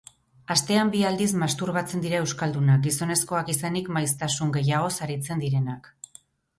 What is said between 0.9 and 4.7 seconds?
bi aldiz masturbatzen dira euskaldunak, gizonezkoak izanik maiztasun